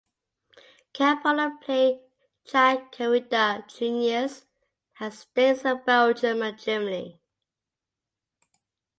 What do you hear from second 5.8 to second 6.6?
Belgium and